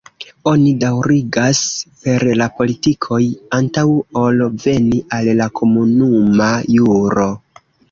Oni 0.51 0.69
daŭrigas 0.83 1.59
per 2.05 2.25
la 2.43 2.47
politikoj 2.61 3.21
antaŭ 3.59 3.85
ol 4.23 4.43
veni 4.65 5.05
al 5.21 5.31
la 5.43 5.51
komunuma 5.63 6.51
juro. 6.81 7.31